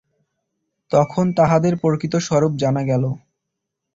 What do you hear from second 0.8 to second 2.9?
তখন তাহাদের প্রকৃত স্বরূপ জানা